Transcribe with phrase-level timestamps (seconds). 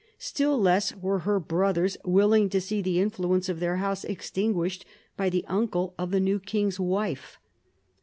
[0.17, 4.83] Still less were her brothers willing to see the influence of their house extinguished
[5.15, 7.37] by the uncle of the new king's wife.